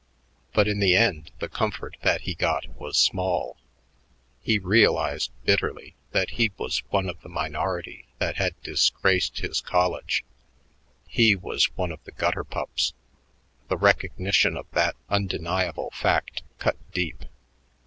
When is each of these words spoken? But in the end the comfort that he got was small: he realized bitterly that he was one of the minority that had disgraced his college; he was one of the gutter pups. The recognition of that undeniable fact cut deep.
But 0.51 0.67
in 0.67 0.79
the 0.79 0.95
end 0.97 1.29
the 1.37 1.47
comfort 1.47 1.95
that 2.01 2.21
he 2.21 2.33
got 2.33 2.65
was 2.69 2.97
small: 2.97 3.55
he 4.41 4.57
realized 4.57 5.29
bitterly 5.45 5.93
that 6.09 6.31
he 6.31 6.49
was 6.57 6.81
one 6.89 7.07
of 7.07 7.21
the 7.21 7.29
minority 7.29 8.07
that 8.17 8.37
had 8.37 8.59
disgraced 8.63 9.37
his 9.41 9.61
college; 9.61 10.25
he 11.07 11.35
was 11.35 11.77
one 11.77 11.91
of 11.91 12.03
the 12.03 12.11
gutter 12.13 12.43
pups. 12.43 12.93
The 13.69 13.77
recognition 13.77 14.57
of 14.57 14.65
that 14.71 14.95
undeniable 15.07 15.91
fact 15.91 16.41
cut 16.57 16.77
deep. 16.93 17.23